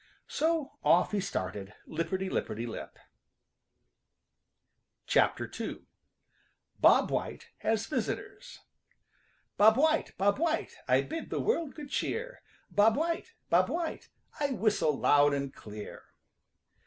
So 0.27 0.79
off 0.83 1.11
he 1.11 1.19
started, 1.19 1.75
lipperty 1.87 2.27
lipperty 2.27 2.65
lip. 2.67 2.97
II. 5.15 5.85
BOB 6.79 7.11
WHITE 7.11 7.49
HAS 7.59 7.85
VISITORS 7.85 8.61
```"Bob 9.53 9.77
White! 9.77 10.17
Bob 10.17 10.39
White! 10.39 10.75
I 10.87 11.01
bid 11.01 11.29
the 11.29 11.39
world 11.39 11.75
good 11.75 11.89
`````cheer! 11.89 12.37
```Bob 12.73 12.95
White! 12.95 13.33
Bob 13.51 13.69
White! 13.69 14.09
I 14.39 14.53
whistle 14.53 14.97
loud 14.97 15.35
and 15.35 15.53
clear!" 15.53 16.05